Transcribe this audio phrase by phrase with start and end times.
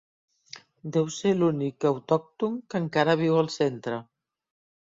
[0.95, 4.05] Deu ser l'únic autòcton que encara viu al centre!